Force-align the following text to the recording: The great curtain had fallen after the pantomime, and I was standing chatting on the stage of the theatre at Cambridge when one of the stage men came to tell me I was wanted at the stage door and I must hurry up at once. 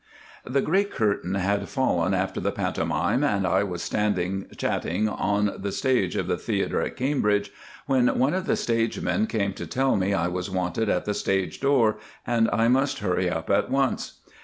The 0.47 0.63
great 0.63 0.89
curtain 0.89 1.35
had 1.35 1.69
fallen 1.69 2.15
after 2.15 2.39
the 2.39 2.51
pantomime, 2.51 3.23
and 3.23 3.45
I 3.45 3.61
was 3.63 3.83
standing 3.83 4.47
chatting 4.57 5.07
on 5.07 5.53
the 5.59 5.71
stage 5.71 6.15
of 6.15 6.25
the 6.25 6.37
theatre 6.39 6.81
at 6.81 6.95
Cambridge 6.95 7.51
when 7.85 8.07
one 8.17 8.33
of 8.33 8.47
the 8.47 8.55
stage 8.55 8.99
men 8.99 9.27
came 9.27 9.53
to 9.53 9.67
tell 9.67 9.95
me 9.95 10.11
I 10.11 10.27
was 10.27 10.49
wanted 10.49 10.89
at 10.89 11.05
the 11.05 11.13
stage 11.13 11.59
door 11.59 11.97
and 12.25 12.49
I 12.51 12.67
must 12.67 12.97
hurry 12.97 13.29
up 13.29 13.51
at 13.51 13.69
once. 13.69 14.13